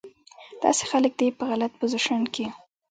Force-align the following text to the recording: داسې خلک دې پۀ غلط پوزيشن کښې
داسې 0.63 0.83
خلک 0.91 1.11
دې 1.19 1.27
پۀ 1.37 1.43
غلط 1.49 1.71
پوزيشن 1.79 2.21
کښې 2.33 2.47